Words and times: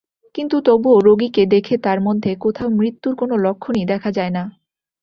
কিন্তু 0.35 0.55
তবুও 0.61 0.97
রোগীকে 0.99 1.43
দেখে 1.45 1.75
তাঁর 1.77 1.99
মধ্যে 2.01 2.31
কোথাও 2.35 2.69
মৃত্যুর 2.69 3.13
কোনো 3.15 3.35
লক্ষণই 3.37 3.85
দেখা 3.85 4.09
যায় 4.11 4.29
না। 4.29 4.43